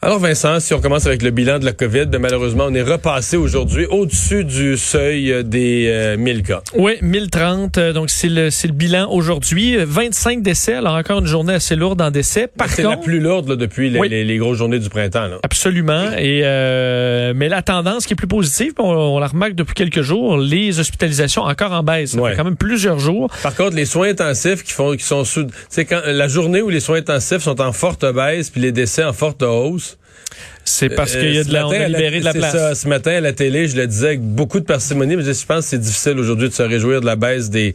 Alors 0.00 0.20
Vincent, 0.20 0.60
si 0.60 0.74
on 0.74 0.80
commence 0.80 1.06
avec 1.06 1.22
le 1.22 1.30
bilan 1.30 1.58
de 1.58 1.64
la 1.64 1.72
COVID, 1.72 2.06
ben, 2.06 2.20
malheureusement, 2.20 2.66
on 2.68 2.74
est 2.74 2.82
repassé 2.82 3.36
aujourd'hui 3.36 3.84
au-dessus 3.86 4.44
du 4.44 4.76
seuil 4.76 5.42
des 5.42 6.14
1000 6.16 6.44
cas. 6.44 6.62
Oui, 6.76 6.92
1030. 7.02 7.78
Euh, 7.78 7.92
donc 7.92 8.08
c'est 8.08 8.28
le, 8.28 8.44
le 8.46 8.72
bilan 8.72 9.10
aujourd'hui. 9.10 9.76
25 9.76 10.40
décès. 10.40 10.74
Alors 10.74 10.94
encore 10.94 11.18
une 11.18 11.26
journée 11.26 11.54
assez 11.54 11.74
lourde 11.74 12.00
en 12.00 12.12
décès. 12.12 12.46
Par 12.46 12.68
c'est 12.68 12.84
la 12.84 12.96
plus 12.96 13.18
lourde 13.18 13.48
là, 13.48 13.56
depuis 13.56 13.90
les, 13.90 14.22
les, 14.22 14.36
grosses 14.36 14.58
journées 14.58 14.78
du 14.78 14.88
printemps. 14.88 15.26
Là. 15.26 15.38
Absolument. 15.42 16.12
Et 16.16 16.42
euh, 16.44 17.32
mais 17.34 17.48
la 17.48 17.62
tendance 17.62 18.06
qui 18.06 18.12
est 18.12 18.16
plus 18.16 18.28
positive, 18.28 18.74
on, 18.78 19.18
la 19.18 19.26
remarque 19.26 19.54
depuis 19.54 19.74
quelques 19.74 20.02
jours, 20.02 20.38
les 20.38 20.78
hospitalisations 20.78 21.42
encore 21.42 21.72
en 21.72 21.82
baisse. 21.82 22.12
Ça 22.12 22.22
fait 22.22 22.36
quand 22.36 22.44
même 22.44 22.56
plusieurs 22.56 23.00
jours. 23.00 23.32
Par 23.42 23.56
contre, 23.56 23.74
les 23.74 23.84
soins 23.84 24.10
intensifs 24.10 24.62
qui 24.62 24.72
font 24.72 24.94
qui 24.94 25.04
sont 25.04 25.24
sous, 25.24 25.48
c'est 25.68 25.86
quand 25.86 26.02
la 26.06 26.28
journée 26.28 26.62
où 26.62 26.68
les 26.68 26.78
soins 26.78 26.98
intensifs 26.98 27.42
sont 27.42 27.60
en 27.60 27.72
forte 27.72 28.04
baisse 28.14 28.50
puis 28.50 28.60
les 28.60 28.70
décès 28.70 29.02
en 29.02 29.12
forte 29.12 29.42
hausse. 29.42 29.97
C'est 30.68 30.90
parce 30.90 31.16
qu'il 31.16 31.34
y 31.34 31.38
a 31.38 31.44
de 31.44 31.52
la, 31.52 31.66
on 31.66 31.70
a 31.70 31.88
libéré 31.88 32.20
de 32.20 32.24
la 32.24 32.32
place. 32.32 32.52
Ça, 32.52 32.74
ce 32.74 32.88
matin 32.88 33.12
à 33.12 33.20
la 33.20 33.32
télé, 33.32 33.68
je 33.68 33.76
le 33.76 33.86
disais 33.86 34.08
avec 34.08 34.20
beaucoup 34.22 34.60
de 34.60 34.64
parcimonie, 34.64 35.16
mais 35.16 35.22
je 35.22 35.46
pense 35.46 35.64
que 35.64 35.70
c'est 35.70 35.78
difficile 35.78 36.18
aujourd'hui 36.18 36.48
de 36.48 36.54
se 36.54 36.62
réjouir 36.62 37.00
de 37.00 37.06
la 37.06 37.16
baisse 37.16 37.50
des 37.50 37.74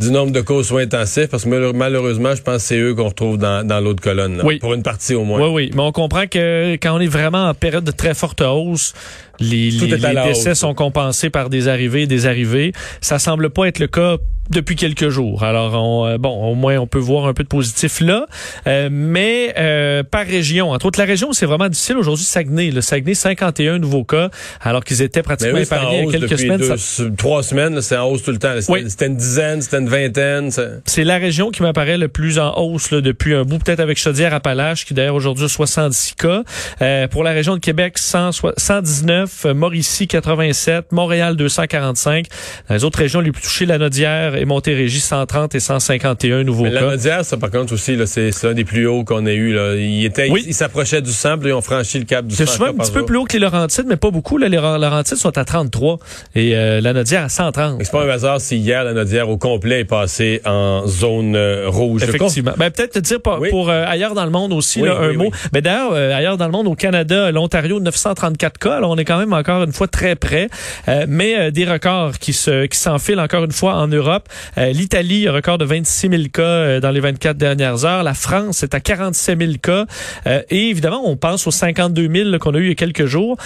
du 0.00 0.10
nombre 0.10 0.32
de 0.32 0.40
causes 0.40 0.68
soins 0.68 0.82
intensifs 0.82 1.28
parce 1.28 1.44
que 1.44 1.72
malheureusement, 1.72 2.34
je 2.34 2.42
pense 2.42 2.56
que 2.56 2.62
c'est 2.62 2.78
eux 2.78 2.94
qu'on 2.94 3.08
retrouve 3.08 3.38
dans, 3.38 3.64
dans 3.66 3.80
l'autre 3.80 4.02
colonne. 4.02 4.40
oui. 4.44 4.58
Pour 4.58 4.74
une 4.74 4.82
partie 4.82 5.14
au 5.14 5.24
moins. 5.24 5.40
Oui, 5.40 5.50
oui. 5.52 5.70
Mais 5.74 5.82
on 5.82 5.92
comprend 5.92 6.26
que 6.26 6.74
quand 6.74 6.96
on 6.96 7.00
est 7.00 7.06
vraiment 7.06 7.48
en 7.48 7.54
période 7.54 7.84
de 7.84 7.90
très 7.92 8.14
forte 8.14 8.40
hausse, 8.40 8.94
les, 9.42 9.70
les, 9.70 9.96
décès 10.24 10.54
sont 10.54 10.74
compensés 10.74 11.30
par 11.30 11.50
des 11.50 11.68
arrivées 11.68 12.02
et 12.02 12.06
des 12.06 12.26
arrivées. 12.26 12.72
Ça 13.00 13.18
semble 13.18 13.50
pas 13.50 13.66
être 13.66 13.78
le 13.78 13.88
cas 13.88 14.18
depuis 14.50 14.76
quelques 14.76 15.08
jours. 15.08 15.44
Alors, 15.44 15.74
on, 15.74 16.06
euh, 16.06 16.18
bon, 16.18 16.30
au 16.30 16.54
moins, 16.54 16.76
on 16.78 16.86
peut 16.86 16.98
voir 16.98 17.26
un 17.26 17.34
peu 17.34 17.42
de 17.42 17.48
positif 17.48 18.00
là. 18.00 18.26
Euh, 18.66 18.88
mais 18.90 19.54
euh, 19.58 20.02
par 20.02 20.26
région, 20.26 20.70
entre 20.70 20.86
autres, 20.86 20.98
la 20.98 21.06
région, 21.06 21.32
c'est 21.32 21.46
vraiment 21.46 21.68
difficile. 21.68 21.96
Aujourd'hui, 21.96 22.24
Saguenay. 22.24 22.70
Le 22.70 22.80
Saguenay, 22.80 23.14
51 23.14 23.78
nouveaux 23.78 24.04
cas, 24.04 24.30
alors 24.60 24.84
qu'ils 24.84 25.02
étaient 25.02 25.22
pratiquement 25.22 25.54
ben 25.54 25.62
épargnés 25.62 26.04
il 26.06 26.12
y 26.12 26.16
a 26.16 26.18
quelques 26.18 26.38
semaines. 26.38 27.16
Trois 27.16 27.42
semaines, 27.42 27.80
c'est 27.80 27.96
en 27.96 28.08
hausse 28.08 28.22
tout 28.22 28.32
le 28.32 28.38
temps. 28.38 28.54
C'était 28.60 29.06
une 29.06 29.16
dizaine, 29.16 29.62
c'était 29.62 29.78
une 29.78 29.88
vingtaine. 29.88 30.50
C'est 30.84 31.04
la 31.04 31.18
région 31.18 31.50
qui 31.50 31.62
m'apparaît 31.62 31.98
le 31.98 32.08
plus 32.08 32.38
en 32.38 32.54
hausse 32.56 32.90
là, 32.90 33.00
depuis 33.00 33.34
un 33.34 33.44
bout, 33.44 33.58
peut-être 33.58 33.80
avec 33.80 33.98
Chaudière-Appalaches, 33.98 34.84
qui 34.84 34.94
d'ailleurs 34.94 35.14
aujourd'hui 35.14 35.44
a 35.44 35.48
70 35.48 36.14
cas. 36.16 36.42
pour 37.08 37.24
la 37.24 37.30
région 37.30 37.54
de 37.54 37.60
Québec, 37.60 37.98
100, 37.98 38.30
119, 38.56 39.31
Mauricie, 39.54 40.06
87, 40.06 40.92
Montréal, 40.92 41.36
245. 41.36 42.26
Dans 42.68 42.74
les 42.74 42.84
autres 42.84 42.98
régions 42.98 43.20
les 43.20 43.32
plus 43.32 43.42
touchées, 43.42 43.66
la 43.66 43.78
Nodière 43.78 44.36
et 44.36 44.44
Montérégie 44.44 45.00
130 45.00 45.54
et 45.54 45.60
151 45.60 46.44
nouveaux 46.44 46.64
cas. 46.64 46.70
La 46.70 46.82
Nodière, 46.82 47.24
ça 47.24 47.36
par 47.36 47.50
contre 47.50 47.72
aussi, 47.72 47.96
c'est 48.06 48.46
un 48.46 48.54
des 48.54 48.64
plus 48.64 48.86
hauts 48.86 49.04
qu'on 49.04 49.26
ait 49.26 49.34
eu. 49.34 49.52
Là. 49.52 49.74
Il 49.74 50.04
était, 50.04 50.28
il, 50.28 50.54
s'approchait 50.54 51.02
du 51.02 51.12
100, 51.12 51.38
puis 51.38 51.48
ils 51.48 51.52
ont 51.52 51.60
franchi 51.60 51.98
le 51.98 52.04
cap 52.04 52.26
du 52.26 52.34
100. 52.34 52.44
C'est 52.44 52.50
souvent 52.50 52.68
un 52.68 52.74
petit 52.74 52.92
peu 52.92 53.04
plus 53.04 53.16
haut 53.16 53.24
que 53.24 53.34
les 53.34 53.38
Laurentides, 53.40 53.86
mais 53.86 53.96
pas 53.96 54.10
beaucoup. 54.10 54.38
Là, 54.38 54.48
les 54.48 54.56
Laurentides 54.56 55.16
sont 55.16 55.36
à 55.36 55.44
33 55.44 55.98
et 56.34 56.56
euh, 56.56 56.80
la 56.80 56.92
Nodière 56.92 57.24
à 57.24 57.28
130. 57.28 57.80
C'est 57.82 57.90
pas 57.90 58.04
un 58.04 58.08
hasard 58.08 58.40
si 58.40 58.56
hier 58.56 58.84
la 58.84 58.92
Nodière 58.92 59.28
au 59.28 59.36
complet 59.36 59.80
est 59.80 59.84
passée 59.84 60.40
en 60.44 60.86
zone 60.86 61.36
euh, 61.36 61.68
rouge. 61.68 62.02
Effectivement. 62.02 62.52
Ben, 62.56 62.70
peut-être 62.70 62.92
te 62.92 62.98
dire 62.98 63.20
pour, 63.20 63.40
pour 63.50 63.70
euh, 63.70 63.84
ailleurs 63.86 64.14
dans 64.14 64.24
le 64.24 64.30
monde 64.30 64.52
aussi 64.52 64.82
un 64.86 65.12
mot. 65.12 65.30
Mais 65.52 65.60
ben, 65.60 65.62
d'ailleurs 65.62 65.92
ailleurs 65.92 66.36
dans 66.36 66.46
le 66.46 66.52
monde 66.52 66.66
au 66.66 66.74
Canada, 66.74 67.30
l'Ontario 67.30 67.80
934 67.80 68.58
cas. 68.58 68.76
Alors 68.76 68.90
on 68.90 68.96
est 68.96 69.04
encore 69.12 69.64
une 69.64 69.72
fois 69.72 69.88
très 69.88 70.16
près, 70.16 70.48
mais 71.08 71.50
des 71.50 71.64
records 71.64 72.18
qui 72.18 72.32
se 72.32 72.66
qui 72.66 72.78
s'enfilent 72.78 73.20
encore 73.20 73.44
une 73.44 73.52
fois 73.52 73.74
en 73.74 73.88
Europe. 73.88 74.28
Euh, 74.58 74.72
L'Italie, 74.72 75.28
un 75.28 75.32
record 75.32 75.58
de 75.58 75.64
26 75.64 76.08
000 76.08 76.22
cas 76.32 76.42
euh, 76.42 76.80
dans 76.80 76.90
les 76.90 77.00
24 77.00 77.36
dernières 77.36 77.84
heures. 77.84 78.02
La 78.02 78.14
France 78.14 78.62
est 78.62 78.74
à 78.74 78.80
47 78.80 79.38
000 79.38 79.52
cas. 79.62 79.86
Euh, 80.26 80.42
et 80.50 80.68
évidemment, 80.68 81.02
on 81.04 81.16
pense 81.16 81.46
aux 81.46 81.50
52 81.50 82.08
000 82.08 82.38
qu'on 82.38 82.54
a 82.54 82.58
eu 82.58 82.64
il 82.64 82.68
y 82.68 82.72
a 82.72 82.74
quelques 82.74 83.06
jours. 83.06 83.36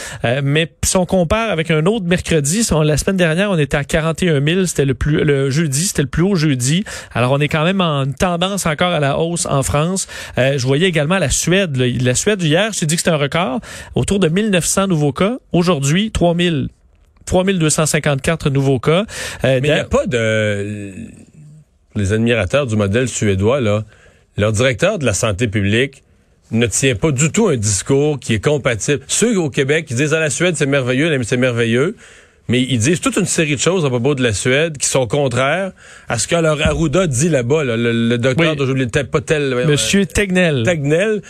mais 0.43 0.71
si 0.85 0.97
on 0.97 1.07
compare 1.07 1.51
avec 1.51 1.71
un 1.71 1.87
autre 1.87 2.07
mercredi, 2.07 2.67
la 2.85 2.97
semaine 2.97 3.17
dernière, 3.17 3.51
on 3.51 3.59
était 3.59 3.77
à 3.77 3.85
41 3.85 4.45
000. 4.45 4.67
C'était 4.67 4.85
le 4.85 4.95
plus 4.95 5.25
le 5.25 5.51
jeudi, 5.51 5.87
c'était 5.87 6.03
le 6.03 6.09
plus 6.09 6.23
haut 6.23 6.35
jeudi. 6.35 6.85
Alors, 7.15 7.33
on 7.33 7.39
est 7.39 7.49
quand 7.49 7.65
même 7.65 7.81
en 7.81 8.05
tendance 8.07 8.67
encore 8.67 8.93
à 8.93 9.01
la 9.01 9.19
hausse 9.19 9.47
en 9.47 9.63
France. 9.63 10.07
je 10.37 10.63
voyais 10.67 10.87
également 10.87 11.19
la 11.19 11.31
Suède. 11.31 11.77
La 11.77 12.15
Suède, 12.15 12.43
hier, 12.43 12.73
je 12.73 12.81
t'ai 12.81 12.87
dit 12.87 12.97
que 12.97 13.01
c'était 13.01 13.11
un 13.11 13.17
record. 13.17 13.61
Autour 13.95 14.19
de 14.19 14.29
1900 14.29 14.89
nouveaux 14.89 15.13
cas. 15.13 15.39
Aujourd'hui, 15.57 16.11
3000. 16.11 16.69
3254 17.25 18.51
nouveaux 18.51 18.79
cas. 18.79 19.05
Euh, 19.45 19.59
Mais 19.61 19.69
il 19.69 19.75
n'y 19.75 19.81
a 19.81 19.85
pas 19.85 20.07
de... 20.07 20.93
Les 21.97 22.13
admirateurs 22.13 22.67
du 22.67 22.77
modèle 22.77 23.09
suédois, 23.09 23.61
là, 23.61 23.85
leur 24.37 24.53
directeur 24.53 24.99
de 24.99 25.07
la 25.07 25.15
santé 25.15 25.49
publique 25.49 26.05
ne 26.51 26.67
tient 26.67 26.95
pas 26.95 27.11
du 27.11 27.33
tout 27.33 27.49
un 27.49 27.57
discours 27.57 28.21
qui 28.21 28.35
est 28.35 28.45
compatible. 28.45 29.03
Ceux 29.09 29.39
au 29.39 29.49
Québec 29.49 29.87
qui 29.87 29.95
disent 29.95 30.13
à 30.13 30.19
ah, 30.19 30.21
la 30.21 30.31
Suède 30.31 30.57
c'est 30.57 30.67
merveilleux, 30.67 31.21
c'est 31.25 31.39
merveilleux, 31.39 31.97
mais 32.49 32.63
ils 32.63 32.79
disent 32.79 33.01
toute 33.01 33.17
une 33.17 33.27
série 33.27 33.57
de 33.57 33.61
choses 33.61 33.85
à 33.85 33.89
propos 33.89 34.15
de 34.15 34.23
la 34.23 34.35
Suède 34.35 34.77
qui 34.79 34.87
sont 34.87 35.09
contraires 35.09 35.73
à 36.09 36.19
ce 36.19 36.29
que 36.29 36.37
leur 36.37 36.65
Arruda 36.65 37.07
dit 37.07 37.31
là-bas, 37.31 37.65
le, 37.65 38.17
docteur 38.19 38.55
oui. 38.61 38.87
de 38.87 39.03
pas 39.03 39.21
tel... 39.23 39.65
Monsieur 39.67 40.07
Tegnell. 40.07 40.63
Tegnell. 40.65 41.23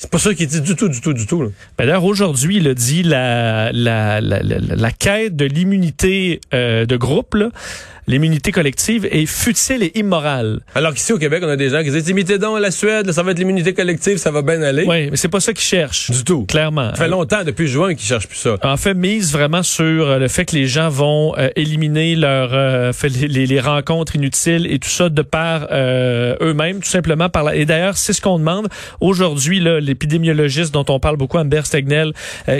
C'est 0.00 0.08
pas 0.08 0.18
ça 0.18 0.32
qu'il 0.32 0.46
dit 0.46 0.62
du 0.62 0.76
tout, 0.76 0.88
du 0.88 1.02
tout, 1.02 1.12
du 1.12 1.26
tout. 1.26 1.52
Ben 1.76 1.84
d'ailleurs, 1.84 2.04
aujourd'hui, 2.04 2.56
il 2.56 2.66
a 2.68 2.72
dit 2.72 3.02
la, 3.02 3.70
la, 3.70 4.22
la, 4.22 4.40
la, 4.42 4.90
quête 4.92 5.36
de 5.36 5.44
l'immunité 5.44 6.40
euh, 6.54 6.86
de 6.86 6.96
groupe, 6.96 7.34
là, 7.34 7.50
l'immunité 8.10 8.50
collective 8.50 9.06
est 9.10 9.26
futile 9.26 9.84
et 9.84 9.98
immorale. 9.98 10.60
Alors 10.74 10.92
qu'ici 10.92 11.12
au 11.12 11.18
Québec, 11.18 11.42
on 11.46 11.48
a 11.48 11.56
des 11.56 11.70
gens 11.70 11.82
qui 11.82 11.90
disent 11.90 12.08
imitez 12.08 12.38
donc 12.38 12.58
la 12.58 12.72
Suède, 12.72 13.12
ça 13.12 13.22
va 13.22 13.30
être 13.30 13.38
l'immunité 13.38 13.72
collective, 13.72 14.16
ça 14.16 14.32
va 14.32 14.42
bien 14.42 14.60
aller. 14.62 14.84
Oui, 14.86 15.10
mais 15.10 15.16
c'est 15.16 15.28
pas 15.28 15.38
ça 15.38 15.52
qu'ils 15.52 15.64
cherchent. 15.64 16.10
Du 16.10 16.24
tout. 16.24 16.44
Clairement. 16.46 16.90
Ça 16.90 17.04
fait 17.04 17.08
longtemps, 17.08 17.44
depuis 17.44 17.68
juin, 17.68 17.94
qu'ils 17.94 18.06
cherchent 18.06 18.26
plus 18.26 18.38
ça. 18.38 18.56
En 18.62 18.76
fait, 18.76 18.94
mise 18.94 19.32
vraiment 19.32 19.62
sur 19.62 20.08
euh, 20.08 20.18
le 20.18 20.26
fait 20.26 20.44
que 20.44 20.56
les 20.56 20.66
gens 20.66 20.88
vont 20.88 21.34
euh, 21.38 21.50
éliminer 21.54 22.16
leur 22.16 22.50
euh, 22.52 22.92
les, 23.04 23.46
les, 23.46 23.60
rencontres 23.60 24.16
inutiles 24.16 24.66
et 24.70 24.78
tout 24.80 24.88
ça 24.88 25.08
de 25.08 25.22
par 25.22 25.68
eux-mêmes, 25.70 26.80
tout 26.80 26.88
simplement 26.88 27.28
par 27.28 27.44
la... 27.44 27.54
Et 27.54 27.64
d'ailleurs, 27.64 27.96
c'est 27.96 28.12
ce 28.12 28.20
qu'on 28.20 28.38
demande 28.38 28.68
aujourd'hui, 29.00 29.60
l'épidémiologiste 29.60 30.72
dont 30.72 30.84
on 30.88 30.98
parle 30.98 31.16
beaucoup, 31.16 31.38
Amber 31.38 31.60
Stegnell, 31.64 32.12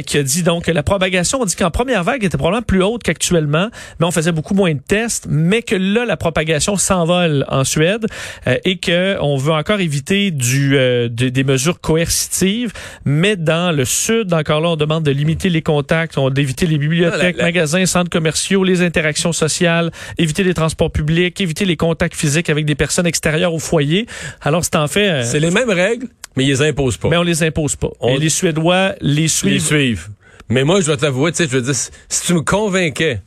qui 0.07 0.19
a 0.19 0.23
dit 0.23 0.43
donc 0.43 0.67
que 0.67 0.71
la 0.71 0.83
propagation, 0.83 1.41
on 1.41 1.45
dit 1.45 1.57
qu'en 1.57 1.71
première 1.71 2.05
vague 2.05 2.23
était 2.23 2.37
probablement 2.37 2.63
plus 2.63 2.83
haute 2.83 3.03
qu'actuellement, 3.03 3.71
mais 3.99 4.07
on 4.07 4.11
faisait 4.11 4.33
beaucoup 4.33 4.55
moins 4.55 4.75
de 4.75 4.81
tests 4.81 5.27
mais 5.41 5.63
que 5.63 5.75
là, 5.75 6.05
la 6.05 6.17
propagation 6.17 6.77
s'envole 6.77 7.45
en 7.49 7.65
Suède 7.65 8.07
euh, 8.47 8.57
et 8.65 8.79
que 8.79 9.17
on 9.21 9.37
veut 9.37 9.53
encore 9.53 9.81
éviter 9.81 10.31
du, 10.31 10.77
euh, 10.77 11.09
des 11.09 11.45
mesures 11.45 11.81
coercitives, 11.81 12.73
mais 13.05 13.37
dans 13.37 13.75
le 13.75 13.85
sud, 13.85 14.33
encore 14.33 14.61
là, 14.61 14.71
on 14.71 14.77
demande 14.77 15.05
de 15.05 15.11
limiter 15.11 15.49
les 15.49 15.63
contacts, 15.63 16.19
on 16.19 16.31
d'éviter 16.31 16.67
les 16.67 16.79
bibliothèques, 16.79 17.39
magasins, 17.39 17.87
centres 17.87 18.11
commerciaux, 18.11 18.65
les 18.65 18.83
interactions 18.83 19.33
sociales, 19.33 19.91
éviter 20.19 20.45
les 20.45 20.55
transports 20.55 20.91
publics, 20.91 21.41
éviter 21.41 21.65
les 21.65 21.77
contacts 21.77 22.15
physiques 22.15 22.51
avec 22.51 22.65
des 22.65 22.75
personnes 22.75 23.07
extérieures 23.07 23.55
au 23.55 23.59
foyer. 23.59 24.07
Alors, 24.41 24.65
c'est 24.65 24.77
en 24.77 24.89
fait... 24.89 25.09
Euh, 25.09 25.23
c'est 25.25 25.41
les 25.41 25.51
mêmes 25.51 25.71
règles, 25.71 26.07
mais 26.37 26.45
ils 26.45 26.51
les 26.51 26.63
imposent 26.63 26.97
pas. 26.97 27.09
Mais 27.09 27.17
on 27.17 27.23
les 27.23 27.43
impose 27.43 27.77
pas. 27.77 27.91
Et 28.09 28.19
les 28.19 28.29
Suédois 28.29 28.95
les 29.01 29.29
suivent. 29.29 29.53
Les 29.53 29.61
suivent. 29.61 30.09
Mais 30.49 30.65
moi, 30.65 30.81
je 30.81 30.87
dois 30.87 30.97
t'avouer, 30.97 31.31
tu 31.31 31.39
sais, 31.39 31.45
je 31.45 31.57
veux 31.57 31.63
dire, 31.63 31.75
si 31.75 32.27
tu 32.27 32.35
me 32.35 32.41
convainquais 32.41 33.21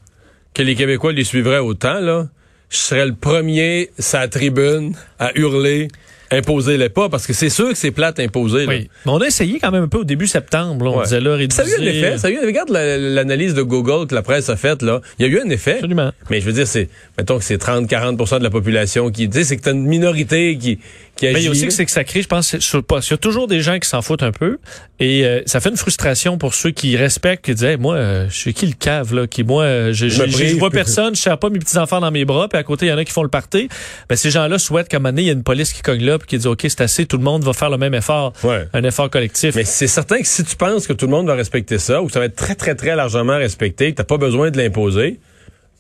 que 0.53 0.61
les 0.61 0.75
Québécois 0.75 1.13
les 1.13 1.23
suivraient 1.23 1.59
autant, 1.59 1.99
là, 1.99 2.27
je 2.69 2.77
serais 2.77 3.05
le 3.05 3.13
premier 3.13 3.89
sa 3.99 4.27
tribune 4.27 4.95
à 5.19 5.31
hurler 5.35 5.87
imposer-les 6.33 6.89
pas, 6.89 7.09
parce 7.09 7.27
que 7.27 7.33
c'est 7.33 7.49
sûr 7.49 7.69
que 7.69 7.75
c'est 7.77 7.91
plate 7.91 8.19
imposer. 8.19 8.65
Oui. 8.67 8.89
Mais 9.05 9.11
on 9.11 9.19
a 9.19 9.27
essayé 9.27 9.59
quand 9.59 9.71
même 9.71 9.83
un 9.83 9.87
peu 9.87 9.99
au 9.99 10.03
début 10.03 10.27
septembre. 10.27 10.91
on 10.93 11.01
disait 11.03 11.19
là, 11.19 11.37
Ça 11.49 11.63
a 11.63 11.65
eu 11.65 11.75
un 11.79 11.85
effet. 11.85 12.17
Ça 12.17 12.27
a 12.27 12.31
eu, 12.31 12.39
regarde 12.39 12.69
l'analyse 12.69 13.53
de 13.53 13.61
Google 13.61 14.07
que 14.07 14.15
la 14.15 14.21
presse 14.21 14.49
a 14.49 14.55
faite. 14.55 14.81
là. 14.81 15.01
Il 15.19 15.27
y 15.27 15.29
a 15.29 15.31
eu 15.31 15.39
un 15.39 15.49
effet. 15.49 15.75
Absolument. 15.75 16.11
Mais 16.29 16.41
je 16.41 16.45
veux 16.45 16.53
dire, 16.53 16.67
c'est 16.67 16.89
mettons 17.17 17.37
que 17.37 17.43
c'est 17.43 17.61
30-40% 17.61 18.39
de 18.39 18.43
la 18.43 18.49
population 18.49 19.11
qui... 19.11 19.29
Sais, 19.31 19.43
c'est 19.43 19.57
que 19.57 19.63
tu 19.63 19.69
as 19.69 19.73
une 19.73 19.85
minorité 19.85 20.57
qui, 20.57 20.79
qui 21.16 21.28
agit. 21.28 21.34
Mais 21.34 21.41
il 21.41 21.46
y 21.46 21.47
a 21.47 21.51
aussi 21.51 21.68
que 21.68 21.74
c'est 21.74 21.85
que 21.85 21.91
ça 21.91 22.03
crée, 22.03 22.22
je 22.22 22.28
pense, 22.28 22.53
il 22.53 23.12
y 23.12 23.13
a 23.13 23.18
toujours 23.18 23.47
des 23.47 23.62
gens 23.62 23.78
qui 23.79 23.88
s'en 23.88 24.01
foutent 24.01 24.24
un 24.24 24.31
peu. 24.31 24.57
Et 25.00 25.25
euh, 25.25 25.41
ça 25.46 25.59
fait 25.59 25.69
une 25.69 25.78
frustration 25.78 26.38
pour 26.38 26.54
ceux 26.54 26.71
qui 26.71 26.95
respectent, 26.95 27.45
qui 27.45 27.54
disent 27.54 27.77
moi, 27.80 27.95
euh, 27.95 28.27
je 28.30 28.36
suis 28.38 28.54
qui 28.54 28.65
le 28.65 28.74
cave, 28.74 29.13
là, 29.13 29.27
qui, 29.27 29.44
moi, 29.44 29.63
euh, 29.63 29.94
je, 29.94 30.07
je, 30.07 30.56
vois 30.56 30.71
personne, 30.71 31.15
je 31.15 31.21
sers 31.21 31.38
pas 31.38 31.50
mes 31.50 31.60
petits-enfants 31.60 32.00
dans 32.00 32.12
mes 32.12 32.25
bras, 32.25 32.48
puis 32.48 32.57
à 32.57 32.63
côté, 32.63 32.86
il 32.86 32.89
y 32.89 32.94
en 32.94 32.98
a 32.98 33.06
qui 33.06 33.12
font 33.12 33.24
le 33.24 33.30
party. 33.30 33.69
Ben, 34.10 34.15
ces 34.15 34.31
gens-là 34.31 34.57
souhaitent 34.60 34.88
qu'à 34.88 34.98
un 34.98 35.00
moment 35.00 35.12
donné, 35.12 35.24
il 35.24 35.27
y 35.27 35.30
a 35.30 35.33
une 35.33 35.44
police 35.44 35.74
qui 35.74 35.81
cogne 35.81 36.04
là, 36.04 36.18
puis 36.18 36.27
qui 36.27 36.38
dit, 36.38 36.48
OK, 36.48 36.62
c'est 36.62 36.81
assez, 36.81 37.06
tout 37.06 37.18
le 37.18 37.24
monde 37.24 37.44
va 37.44 37.54
faire 37.54 37.69
le 37.69 37.77
même 37.77 37.94
effort. 37.94 38.33
Un 38.74 38.83
effort 38.83 39.09
collectif. 39.09 39.56
Mais 39.56 39.66
c'est 39.66 39.88
certain 39.88 40.19
que 40.19 40.27
si 40.27 40.44
tu 40.44 40.56
penses 40.56 40.88
que 40.88 40.94
tout 40.94 41.06
le 41.06 41.12
monde 41.12 41.27
va 41.27 41.36
respecter 41.36 41.77
ça, 41.77 42.01
ou 42.01 42.07
que 42.07 42.13
ça 42.13 42.19
va 42.19 42.25
être 42.25 42.36
très, 42.36 42.56
très, 42.56 42.75
très 42.75 42.95
largement 42.95 43.38
respecté, 43.38 43.92
que 43.92 43.98
t'as 43.98 44.04
pas 44.04 44.18
besoin 44.18 44.51
de 44.51 44.57
l'imposer, 44.57 45.19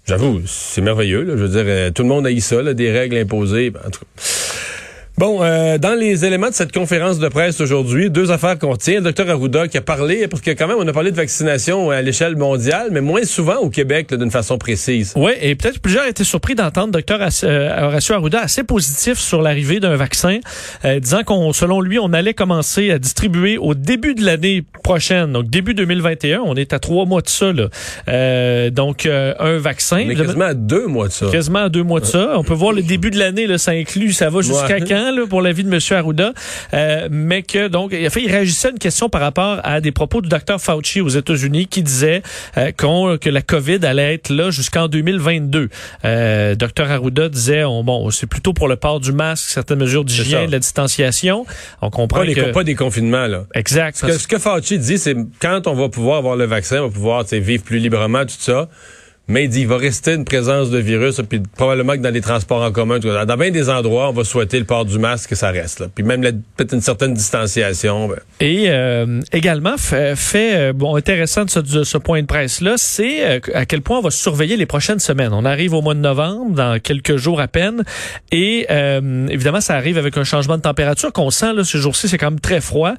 j'avoue, 0.05 0.41
c'est 0.45 0.81
merveilleux. 0.81 1.23
Là. 1.23 1.37
Je 1.37 1.43
veux 1.43 1.63
dire, 1.63 1.93
tout 1.93 2.03
le 2.03 2.09
monde 2.09 2.27
a 2.27 2.31
eu 2.31 2.41
ça, 2.41 2.61
là, 2.61 2.73
des 2.73 2.91
règles 2.91 3.17
imposées. 3.17 3.69
Ben, 3.69 3.81
en 3.87 3.89
tout 3.89 4.01
cas. 4.01 4.21
Bon, 5.15 5.43
euh, 5.43 5.77
dans 5.77 5.93
les 5.93 6.25
éléments 6.25 6.49
de 6.49 6.55
cette 6.55 6.71
conférence 6.71 7.19
de 7.19 7.27
presse 7.27 7.61
aujourd'hui, 7.61 8.09
deux 8.09 8.31
affaires 8.31 8.57
qu'on 8.57 8.75
tient. 8.75 8.95
Le 8.95 9.01
docteur 9.01 9.29
Arruda 9.29 9.67
qui 9.67 9.77
a 9.77 9.81
parlé, 9.81 10.27
parce 10.27 10.41
que 10.41 10.49
quand 10.49 10.67
même, 10.67 10.77
on 10.79 10.87
a 10.87 10.91
parlé 10.91 11.11
de 11.11 11.15
vaccination 11.15 11.91
à 11.91 12.01
l'échelle 12.01 12.35
mondiale, 12.35 12.87
mais 12.91 12.99
moins 12.99 13.23
souvent 13.23 13.57
au 13.57 13.69
Québec 13.69 14.11
d'une 14.11 14.31
façon 14.31 14.57
précise. 14.57 15.13
Oui, 15.15 15.33
et 15.39 15.53
peut-être 15.53 15.79
plusieurs 15.79 16.07
étaient 16.07 16.23
surpris 16.23 16.55
d'entendre 16.55 16.93
docteur 16.93 17.19
euh, 17.43 17.85
Horacio 17.85 18.15
Arruda 18.15 18.39
assez 18.39 18.63
positif 18.63 19.19
sur 19.19 19.43
l'arrivée 19.43 19.79
d'un 19.79 19.95
vaccin, 19.95 20.39
euh, 20.83 20.99
disant 20.99 21.23
qu'on, 21.23 21.53
selon 21.53 21.79
lui, 21.79 21.99
on 21.99 22.11
allait 22.11 22.33
commencer 22.33 22.89
à 22.89 22.97
distribuer 22.97 23.59
au 23.59 23.75
début 23.75 24.15
de 24.15 24.25
l'année 24.25 24.63
prochaine, 24.83 25.31
donc 25.31 25.47
début 25.47 25.75
2021. 25.75 26.41
On 26.43 26.55
est 26.55 26.73
à 26.73 26.79
trois 26.79 27.05
mois 27.05 27.21
de 27.21 27.29
ça, 27.29 27.53
là. 27.53 28.69
donc, 28.71 29.05
un 29.05 29.57
vaccin. 29.59 30.05
On 30.07 30.09
est 30.09 30.15
quasiment 30.15 30.45
à 30.45 30.53
deux 30.55 30.87
mois 30.87 31.07
de 31.07 31.13
ça. 31.13 31.27
Quasiment 31.31 31.59
à 31.59 31.69
deux 31.69 31.83
mois 31.83 31.99
de 31.99 32.05
ça. 32.05 32.33
On 32.35 32.43
peut 32.43 32.55
voir 32.55 32.73
le 32.73 32.81
début 32.81 33.11
de 33.11 33.19
l'année, 33.19 33.45
là, 33.45 33.59
ça 33.59 33.71
inclut, 33.73 34.11
ça 34.11 34.31
va 34.31 34.41
jusqu'à 34.41 34.79
quand? 34.79 35.02
Pour 35.29 35.41
la 35.41 35.51
vie 35.51 35.63
de 35.63 35.73
M. 35.73 35.79
Arruda, 35.91 36.33
euh, 36.73 37.07
mais 37.11 37.43
que 37.43 37.67
donc 37.67 37.91
il, 37.93 38.05
a 38.05 38.09
fait, 38.09 38.23
il 38.23 38.31
réagissait 38.31 38.69
à 38.69 38.71
une 38.71 38.79
question 38.79 39.09
par 39.09 39.21
rapport 39.21 39.59
à 39.63 39.81
des 39.81 39.91
propos 39.91 40.21
du 40.21 40.29
docteur 40.29 40.59
Fauci 40.61 41.01
aux 41.01 41.09
États-Unis 41.09 41.67
qui 41.67 41.83
disait 41.83 42.21
euh, 42.57 42.71
que 42.71 43.29
la 43.29 43.41
COVID 43.41 43.85
allait 43.85 44.15
être 44.15 44.29
là 44.29 44.51
jusqu'en 44.51 44.87
2022. 44.87 45.69
Euh, 46.05 46.55
docteur 46.55 46.91
Arruda 46.91 47.29
disait 47.29 47.63
on, 47.63 47.83
bon 47.83 48.09
c'est 48.09 48.27
plutôt 48.27 48.53
pour 48.53 48.67
le 48.67 48.75
port 48.75 48.99
du 48.99 49.11
masque, 49.11 49.49
certaines 49.49 49.79
mesures 49.79 50.05
d'hygiène, 50.05 50.47
de 50.47 50.51
la 50.51 50.59
distanciation. 50.59 51.45
On 51.81 51.89
comprend 51.89 52.19
pas, 52.19 52.27
que... 52.27 52.51
pas 52.51 52.63
des 52.63 52.75
confinements 52.75 53.27
là. 53.27 53.45
Exact. 53.53 53.97
Ce 53.97 54.05
que, 54.05 54.17
ce 54.17 54.27
que 54.27 54.39
Fauci 54.39 54.79
dit, 54.79 54.97
c'est 54.97 55.15
quand 55.39 55.67
on 55.67 55.73
va 55.73 55.89
pouvoir 55.89 56.17
avoir 56.17 56.35
le 56.35 56.45
vaccin, 56.45 56.79
on 56.79 56.87
va 56.87 56.93
pouvoir 56.93 57.23
vivre 57.23 57.63
plus 57.63 57.79
librement 57.79 58.25
tout 58.25 58.35
ça. 58.37 58.69
Mais 59.29 59.45
il 59.45 59.49
dit 59.49 59.61
il 59.61 59.67
va 59.67 59.77
rester 59.77 60.15
une 60.15 60.25
présence 60.25 60.69
de 60.69 60.79
virus, 60.79 61.21
puis 61.29 61.39
probablement 61.55 61.93
que 61.93 61.99
dans 61.99 62.13
les 62.13 62.19
transports 62.19 62.61
en 62.61 62.73
commun, 62.73 62.99
dans 62.99 63.37
bien 63.37 63.51
des 63.51 63.69
endroits, 63.69 64.09
on 64.09 64.11
va 64.11 64.25
souhaiter 64.25 64.59
le 64.59 64.65
port 64.65 64.83
du 64.83 64.99
masque 64.99 65.29
que 65.29 65.35
ça 65.35 65.49
reste. 65.49 65.79
Là. 65.79 65.87
Puis 65.93 66.03
même 66.03 66.21
peut-être 66.57 66.73
une 66.73 66.81
certaine 66.81 67.13
distanciation. 67.13 68.09
Ben. 68.09 68.17
Et 68.41 68.65
euh, 68.67 69.21
également, 69.31 69.77
fait, 69.77 70.17
fait 70.17 70.55
euh, 70.55 70.73
bon 70.73 70.97
intéressant 70.97 71.45
de 71.45 71.83
ce, 71.83 71.97
point 71.97 72.21
de 72.21 72.27
presse-là, 72.27 72.73
c'est 72.75 73.25
euh, 73.25 73.39
à 73.53 73.65
quel 73.65 73.81
point 73.81 73.99
on 73.99 74.01
va 74.01 74.11
surveiller 74.11 74.57
les 74.57 74.65
prochaines 74.65 74.99
semaines. 74.99 75.31
On 75.31 75.45
arrive 75.45 75.73
au 75.73 75.81
mois 75.81 75.93
de 75.93 76.01
novembre, 76.01 76.53
dans 76.53 76.77
quelques 76.81 77.15
jours 77.15 77.39
à 77.39 77.47
peine, 77.47 77.83
et 78.31 78.67
évidemment, 79.29 79.61
ça 79.61 79.75
arrive 79.75 79.97
avec 79.97 80.17
un 80.17 80.25
changement 80.25 80.57
de 80.57 80.61
température 80.61 81.13
qu'on 81.13 81.29
sent 81.29 81.53
là, 81.53 81.63
ce 81.63 81.77
jour-ci, 81.77 82.09
c'est 82.09 82.17
quand 82.17 82.31
même 82.31 82.39
très 82.39 82.59
froid. 82.59 82.93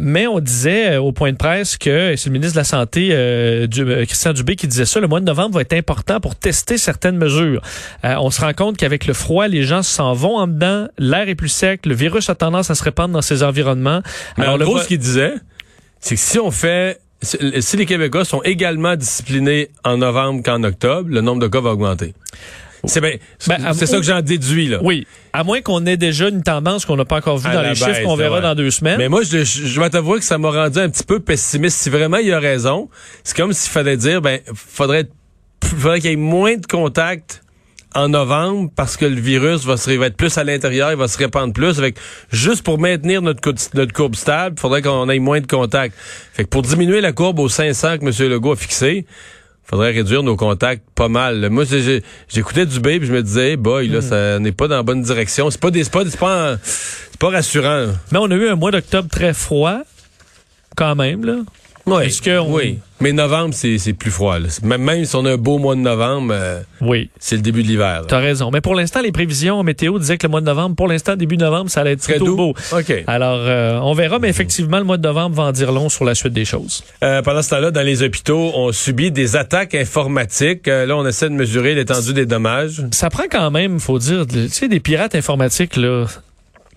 mais 0.00 0.26
on 0.26 0.40
disait 0.40 0.96
au 0.96 1.12
point 1.12 1.30
de 1.30 1.36
presse 1.36 1.76
que, 1.76 2.14
c'est 2.16 2.26
le 2.26 2.32
ministre 2.32 2.54
de 2.54 2.60
la 2.60 2.64
Santé, 2.64 3.66
du, 3.68 3.84
Christian 4.06 4.32
Dubé, 4.32 4.56
qui 4.56 4.66
disait 4.66 4.84
ça, 4.84 4.98
le 4.98 5.06
mois 5.06 5.20
de 5.20 5.26
novembre 5.26 5.59
est 5.60 5.72
important 5.72 6.20
pour 6.20 6.34
tester 6.36 6.78
certaines 6.78 7.16
mesures. 7.16 7.62
Euh, 8.04 8.14
on 8.18 8.30
se 8.30 8.40
rend 8.40 8.52
compte 8.52 8.76
qu'avec 8.76 9.06
le 9.06 9.14
froid, 9.14 9.48
les 9.48 9.62
gens 9.62 9.82
s'en 9.82 10.12
vont 10.12 10.36
en 10.36 10.46
dedans, 10.46 10.88
l'air 10.98 11.28
est 11.28 11.34
plus 11.34 11.48
sec, 11.48 11.86
le 11.86 11.94
virus 11.94 12.30
a 12.30 12.34
tendance 12.34 12.70
à 12.70 12.74
se 12.74 12.82
répandre 12.82 13.14
dans 13.14 13.22
ces 13.22 13.42
environnements. 13.42 14.02
Mais 14.36 14.44
Alors, 14.44 14.56
en 14.56 14.64
gros, 14.64 14.78
ce 14.78 14.88
qu'il 14.88 14.98
disait, 14.98 15.34
c'est 16.00 16.14
que 16.14 16.20
si 16.20 16.38
on 16.38 16.50
fait 16.50 17.00
si 17.22 17.76
les 17.76 17.84
Québécois 17.86 18.24
sont 18.24 18.42
également 18.42 18.96
disciplinés 18.96 19.68
en 19.84 19.98
novembre 19.98 20.42
qu'en 20.42 20.62
octobre, 20.62 21.10
le 21.10 21.20
nombre 21.20 21.42
de 21.42 21.48
cas 21.48 21.60
va 21.60 21.72
augmenter. 21.72 22.14
C'est 22.84 23.02
ben, 23.02 23.18
c'est 23.38 23.86
ça 23.86 23.98
que 23.98 24.02
j'en 24.02 24.22
déduis 24.22 24.68
là. 24.68 24.78
Oui, 24.82 25.06
à 25.34 25.44
moins 25.44 25.60
qu'on 25.60 25.84
ait 25.84 25.98
déjà 25.98 26.28
une 26.28 26.42
tendance 26.42 26.86
qu'on 26.86 26.96
n'a 26.96 27.04
pas 27.04 27.16
encore 27.16 27.36
vue 27.36 27.52
dans 27.52 27.62
les 27.62 27.74
chiffres 27.74 28.02
qu'on 28.02 28.16
verra 28.16 28.40
dans 28.40 28.54
deux 28.54 28.70
semaines. 28.70 28.96
Mais 28.96 29.08
moi, 29.08 29.22
je, 29.22 29.44
je, 29.44 29.80
vais 29.80 29.90
t'avouer 29.90 30.18
que 30.18 30.24
ça 30.24 30.38
m'a 30.38 30.50
rendu 30.50 30.78
un 30.78 30.88
petit 30.88 31.04
peu 31.04 31.20
pessimiste. 31.20 31.78
Si 31.78 31.90
vraiment 31.90 32.16
il 32.16 32.32
a 32.32 32.40
raison, 32.40 32.88
c'est 33.22 33.36
comme 33.36 33.52
s'il 33.52 33.70
fallait 33.70 33.98
dire, 33.98 34.22
ben, 34.22 34.40
faudrait 34.54 35.00
être 35.00 35.12
faudrait 35.78 36.00
qu'il 36.00 36.10
y 36.10 36.12
ait 36.14 36.16
moins 36.16 36.56
de 36.56 36.66
contacts 36.66 37.42
en 37.94 38.08
novembre 38.08 38.70
parce 38.76 38.96
que 38.96 39.04
le 39.04 39.20
virus 39.20 39.64
va, 39.64 39.76
se, 39.76 39.90
être 39.90 40.16
plus 40.16 40.36
à 40.38 40.44
l'intérieur, 40.44 40.92
il 40.92 40.96
va 40.96 41.08
se 41.08 41.18
répandre 41.18 41.52
plus. 41.52 41.78
Avec 41.78 41.96
juste 42.30 42.62
pour 42.62 42.78
maintenir 42.78 43.22
notre, 43.22 43.52
notre 43.74 43.92
courbe 43.92 44.14
stable, 44.14 44.56
il 44.58 44.60
faudrait 44.60 44.82
qu'on 44.82 45.08
ait 45.08 45.18
moins 45.18 45.40
de 45.40 45.46
contacts. 45.46 45.96
Fait 46.32 46.44
que 46.44 46.48
pour 46.48 46.62
diminuer 46.62 47.00
la 47.00 47.12
courbe 47.12 47.38
aux 47.38 47.48
500 47.48 47.98
que 47.98 48.04
M. 48.04 48.30
Legault 48.30 48.52
a 48.52 48.56
fixé, 48.56 49.06
faudrait 49.64 49.92
réduire 49.92 50.22
nos 50.22 50.36
contacts 50.36 50.82
pas 50.94 51.08
mal. 51.08 51.48
Moi, 51.50 51.64
j'écoutais 52.28 52.66
du 52.66 52.80
puis 52.80 53.06
je 53.06 53.12
me 53.12 53.22
disais, 53.22 53.56
boy, 53.56 53.88
là, 53.88 53.98
hmm. 53.98 54.02
ça 54.02 54.38
n'est 54.38 54.52
pas 54.52 54.68
dans 54.68 54.76
la 54.76 54.82
bonne 54.82 55.02
direction. 55.02 55.50
C'est 55.50 55.60
pas 55.60 55.70
des, 55.70 55.84
pas, 55.84 56.04
c'est 56.04 56.18
pas, 56.18 56.56
pas 57.18 57.30
rassurant. 57.30 57.86
Mais 58.12 58.18
on 58.18 58.30
a 58.30 58.34
eu 58.34 58.48
un 58.48 58.56
mois 58.56 58.70
d'octobre 58.70 59.08
très 59.08 59.34
froid, 59.34 59.80
quand 60.76 60.94
même, 60.94 61.24
là. 61.24 61.36
Oui. 61.86 62.04
Oui. 62.48 62.78
Mais 63.00 63.12
novembre, 63.12 63.54
c'est 63.54 63.92
plus 63.94 64.10
froid. 64.10 64.36
Même, 64.62 64.82
même 64.82 65.04
si 65.04 65.16
on 65.16 65.24
a 65.24 65.32
un 65.32 65.36
beau 65.36 65.58
mois 65.58 65.74
de 65.74 65.80
novembre, 65.80 66.34
euh, 66.36 66.60
oui. 66.82 67.08
c'est 67.18 67.36
le 67.36 67.42
début 67.42 67.62
de 67.62 67.68
l'hiver. 67.68 68.02
Tu 68.06 68.14
as 68.14 68.18
raison. 68.18 68.50
Mais 68.50 68.60
pour 68.60 68.74
l'instant, 68.74 69.00
les 69.00 69.12
prévisions 69.12 69.62
météo 69.62 69.98
disaient 69.98 70.18
que 70.18 70.26
le 70.26 70.30
mois 70.30 70.40
de 70.40 70.46
novembre, 70.46 70.76
pour 70.76 70.86
l'instant, 70.86 71.16
début 71.16 71.38
novembre, 71.38 71.70
ça 71.70 71.80
allait 71.80 71.92
être 71.92 72.02
très 72.02 72.18
beau. 72.18 72.54
OK. 72.72 72.92
Alors, 73.06 73.38
euh, 73.40 73.78
on 73.82 73.94
verra, 73.94 74.18
mais 74.18 74.28
effectivement, 74.28 74.78
le 74.78 74.84
mois 74.84 74.98
de 74.98 75.06
novembre 75.06 75.36
va 75.36 75.44
en 75.44 75.52
dire 75.52 75.72
long 75.72 75.88
sur 75.88 76.04
la 76.04 76.14
suite 76.14 76.32
des 76.32 76.44
choses. 76.44 76.84
Euh, 77.02 77.22
pendant 77.22 77.42
ce 77.42 77.50
temps-là, 77.50 77.70
dans 77.70 77.82
les 77.82 78.02
hôpitaux, 78.02 78.52
on 78.54 78.72
subit 78.72 79.10
des 79.10 79.36
attaques 79.36 79.74
informatiques. 79.74 80.66
là, 80.66 80.94
on 80.96 81.06
essaie 81.06 81.28
de 81.28 81.34
mesurer 81.34 81.74
l'étendue 81.74 82.12
des 82.12 82.26
dommages. 82.26 82.82
Ça 82.92 83.08
prend 83.08 83.24
quand 83.30 83.50
même, 83.50 83.80
faut 83.80 83.98
dire, 83.98 84.26
tu 84.26 84.48
sais, 84.48 84.68
des 84.68 84.80
pirates 84.80 85.14
informatiques, 85.14 85.76
là 85.76 86.06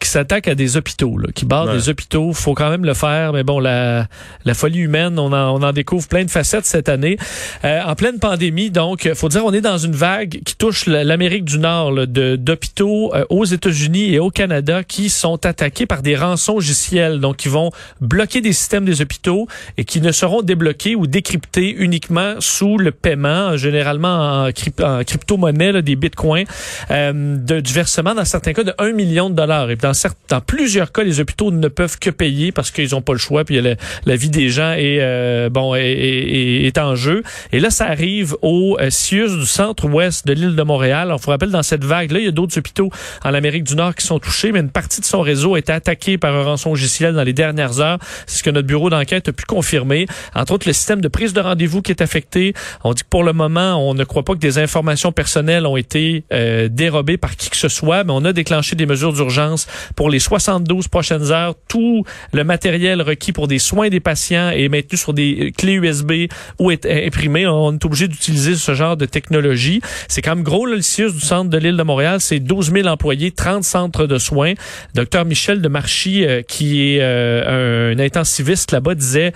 qui 0.04 0.10
s'attaque 0.10 0.50
à 0.50 0.56
des 0.56 0.76
hôpitaux, 0.76 1.18
là, 1.18 1.30
qui 1.34 1.46
barrent 1.46 1.72
des 1.72 1.88
hôpitaux. 1.90 2.34
faut 2.34 2.54
quand 2.54 2.70
même 2.70 2.84
le 2.84 2.94
faire. 2.94 3.32
Mais 3.32 3.44
bon, 3.44 3.60
la, 3.60 4.08
la 4.44 4.54
folie 4.54 4.80
humaine, 4.80 5.18
on 5.18 5.32
en, 5.32 5.62
on 5.62 5.64
en 5.64 5.72
découvre 5.72 6.08
plein 6.08 6.26
de 6.26 6.30
facettes 6.30 6.66
cette 6.66 6.90
année. 6.90 7.18
Euh, 7.64 7.82
en 7.86 7.96
pleine 7.96 8.20
pandémie, 8.20 8.70
donc, 8.70 9.10
faut 9.14 9.30
dire, 9.30 9.46
on 9.46 9.54
est 9.54 9.62
dans 9.62 9.78
une 9.78 9.96
vague 9.96 10.42
qui 10.44 10.56
touche 10.56 10.88
l'Amérique 10.88 11.46
du 11.46 11.58
Nord 11.58 11.94
de 12.08 12.36
d'hôpitaux 12.36 13.14
euh, 13.14 13.26
aux 13.30 13.46
États-Unis 13.46 14.14
et 14.14 14.20
au 14.20 14.30
Canada 14.30 14.84
qui 14.84 15.10
sont 15.10 15.46
attaqués 15.46 15.86
par 15.86 16.02
des 16.02 16.16
rançons 16.16 16.56
logiciels, 16.56 17.20
donc 17.20 17.38
qui 17.38 17.48
vont 17.48 17.72
bloquer 18.02 18.42
des 18.42 18.52
systèmes 18.52 18.86
des 18.86 19.02
hôpitaux 19.02 19.48
et 19.78 19.86
qui 19.86 20.02
ne 20.02 20.12
seront 20.12 20.42
débloqués 20.42 20.96
ou 20.96 21.08
décryptés 21.08 21.74
uniquement 21.74 22.36
sous 22.40 22.78
le 22.78 22.92
paiement, 22.92 23.56
généralement 23.56 24.48
en, 24.48 24.52
crypto-monnaie, 24.52 25.82
des 25.82 25.96
bitcoins, 25.96 26.46
euh, 26.92 27.38
de, 27.38 27.62
du 27.62 27.74
versement 27.74 28.14
dans 28.14 28.26
certains 28.26 28.54
cas 28.54 28.64
de 28.64 28.74
1 28.78 28.92
million 28.92 29.30
de 29.30 29.36
dollars. 29.36 29.72
Et 29.72 29.76
dans, 29.78 29.93
dans 30.30 30.42
plusieurs 30.42 30.92
cas, 30.92 31.04
les 31.04 31.20
hôpitaux 31.20 31.52
ne 31.52 31.68
peuvent 31.68 31.98
que 32.00 32.10
payer 32.10 32.52
parce 32.52 32.72
qu'ils 32.72 32.92
n'ont 32.92 33.02
pas 33.02 33.14
le 33.14 33.20
choix, 33.20 33.44
puis 33.44 33.62
la, 33.62 33.76
la 34.06 34.16
vie 34.16 34.30
des 34.30 34.50
gens 34.50 34.74
est 34.74 35.00
euh, 35.02 35.50
bon 35.50 35.76
est, 35.76 36.66
est, 36.66 36.78
en 36.78 36.96
jeu. 36.96 37.24
Et 37.52 37.60
là, 37.60 37.70
ça 37.70 37.86
arrive 37.86 38.36
au 38.42 38.78
euh, 38.80 38.90
CIUS 38.90 39.38
du 39.38 39.46
centre-ouest 39.46 40.26
de 40.28 40.34
l'île 40.34 40.56
de 40.56 40.64
Montréal. 40.64 41.12
On 41.12 41.16
vous 41.16 41.30
rappelle, 41.30 41.52
dans 41.52 41.64
cette 41.64 41.84
vague-là, 41.84 42.20
il 42.20 42.26
y 42.26 42.28
a 42.28 42.32
d'autres 42.32 42.58
hôpitaux 42.58 42.90
en 43.24 43.34
Amérique 43.34 43.64
du 43.64 43.76
Nord 43.76 43.96
qui 43.96 44.06
sont 44.06 44.20
touchés, 44.20 44.52
mais 44.52 44.60
une 44.60 44.70
partie 44.70 45.02
de 45.02 45.06
son 45.06 45.22
réseau 45.22 45.56
a 45.56 45.60
été 45.60 45.72
attaquée 45.72 46.18
par 46.18 46.36
un 46.36 46.44
rançon 46.44 46.70
logiciel 46.70 47.14
dans 47.14 47.24
les 47.24 47.34
dernières 47.34 47.80
heures. 47.80 48.00
C'est 48.26 48.40
ce 48.40 48.44
que 48.44 48.50
notre 48.50 48.68
bureau 48.68 48.90
d'enquête 48.90 49.28
a 49.30 49.34
pu 49.34 49.46
confirmer. 49.46 50.08
Entre 50.36 50.54
autres, 50.54 50.68
le 50.68 50.74
système 50.74 51.02
de 51.02 51.08
prise 51.08 51.34
de 51.34 51.42
rendez-vous 51.42 51.82
qui 51.82 51.92
est 51.92 52.02
affecté. 52.02 52.54
On 52.84 52.94
dit 52.94 53.04
que 53.04 53.10
pour 53.10 53.24
le 53.24 53.34
moment, 53.34 53.76
on 53.78 53.94
ne 53.94 54.04
croit 54.04 54.24
pas 54.24 54.34
que 54.34 54.40
des 54.40 54.58
informations 54.58 55.12
personnelles 55.12 55.66
ont 55.66 55.78
été 55.78 56.24
euh, 56.34 56.68
dérobées 56.70 57.18
par 57.18 57.36
qui 57.36 57.50
que 57.50 57.58
ce 57.58 57.70
soit, 57.70 58.04
mais 58.04 58.14
on 58.14 58.26
a 58.26 58.34
déclenché 58.34 58.76
des 58.76 58.86
mesures 58.86 59.14
d'urgence 59.14 59.68
pour 59.96 60.10
les 60.10 60.20
72 60.20 60.88
prochaines 60.88 61.32
heures. 61.32 61.56
Tout 61.68 62.04
le 62.32 62.44
matériel 62.44 63.02
requis 63.02 63.32
pour 63.32 63.48
des 63.48 63.60
soins 63.60 63.90
des 63.90 64.00
patients 64.00 64.50
est 64.50 64.70
maintenu 64.70 64.98
sur 64.98 65.14
des 65.14 65.54
clés 65.58 65.74
USB 65.74 66.28
ou 66.60 66.72
est 66.72 66.86
imprimé. 66.86 67.48
On 67.48 67.74
est 67.74 67.86
obligé 67.86 68.08
d'utiliser 68.08 68.56
ce 68.56 68.74
genre 68.74 68.98
de 68.98 69.06
technologie. 69.06 69.82
C'est 70.08 70.22
quand 70.22 70.36
même 70.36 70.44
gros, 70.44 70.66
le 70.66 70.82
CIUS 70.82 71.12
du 71.12 71.20
centre 71.20 71.50
de 71.50 71.58
l'île 71.58 71.78
de 71.78 71.84
Montréal. 71.84 72.20
C'est 72.20 72.40
12 72.40 72.72
000 72.72 72.88
employés, 72.88 73.32
30 73.32 73.64
centres 73.64 74.06
de 74.06 74.18
soins. 74.18 74.54
Docteur 74.96 75.26
Michel 75.26 75.62
de 75.62 75.68
Marchy, 75.68 76.26
euh, 76.26 76.42
qui 76.42 76.96
est 76.96 77.00
euh, 77.02 77.94
un 77.94 78.00
intensiviste 78.00 78.72
là-bas, 78.72 78.96
disait 78.96 79.34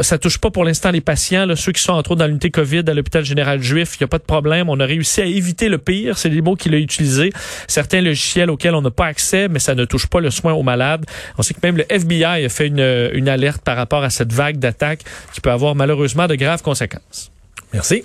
ça 0.00 0.18
touche 0.18 0.38
pas 0.38 0.50
pour 0.50 0.64
l'instant 0.64 0.90
les 0.90 1.00
patients, 1.00 1.46
là, 1.46 1.56
ceux 1.56 1.72
qui 1.72 1.82
sont 1.82 1.92
entre 1.92 2.12
autres 2.12 2.20
dans 2.20 2.26
l'unité 2.26 2.50
COVID 2.50 2.84
à 2.86 2.94
l'hôpital 2.94 3.24
général 3.24 3.62
juif. 3.62 3.96
Il 3.96 4.02
n'y 4.02 4.04
a 4.04 4.08
pas 4.08 4.18
de 4.18 4.24
problème. 4.24 4.68
On 4.68 4.78
a 4.80 4.86
réussi 4.86 5.20
à 5.20 5.24
éviter 5.24 5.68
le 5.68 5.78
pire. 5.78 6.18
C'est 6.18 6.28
les 6.28 6.40
mots 6.40 6.56
qu'il 6.56 6.74
a 6.74 6.78
utilisés. 6.78 7.32
Certains 7.68 8.00
logiciels 8.00 8.50
auxquels 8.50 8.74
on 8.74 8.82
n'a 8.82 8.90
pas 8.90 9.06
accès, 9.06 9.48
mais 9.48 9.58
ça 9.58 9.74
ne 9.74 9.84
touche 9.84 10.06
pas 10.06 10.20
le 10.20 10.30
soin 10.30 10.52
aux 10.52 10.62
malades. 10.62 11.04
On 11.38 11.42
sait 11.42 11.54
que 11.54 11.60
même 11.62 11.76
le 11.76 11.84
FBI 11.88 12.44
a 12.44 12.48
fait 12.48 12.68
une, 12.68 13.10
une 13.12 13.28
alerte 13.28 13.62
par 13.62 13.76
rapport 13.76 14.04
à 14.04 14.10
cette 14.10 14.32
vague 14.32 14.58
d'attaques 14.58 15.02
qui 15.32 15.40
peut 15.40 15.50
avoir 15.50 15.74
malheureusement 15.74 16.26
de 16.26 16.34
graves 16.34 16.62
conséquences. 16.62 17.30
Merci. 17.72 18.04